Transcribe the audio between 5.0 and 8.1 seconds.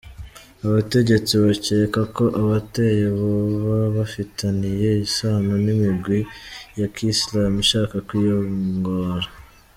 isano n'imigwi ya ki Islam ishaka